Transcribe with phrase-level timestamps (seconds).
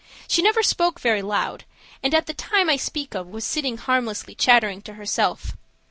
[0.27, 1.63] She never spoke very loud,
[2.01, 5.55] and at the time I speak of was sitting harmlessly chattering to herself.